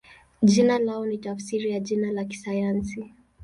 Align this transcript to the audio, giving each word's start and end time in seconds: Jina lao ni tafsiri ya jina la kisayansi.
Jina 0.41 0.79
lao 0.79 1.05
ni 1.05 1.17
tafsiri 1.17 1.71
ya 1.71 1.79
jina 1.79 2.11
la 2.11 2.25
kisayansi. 2.25 3.13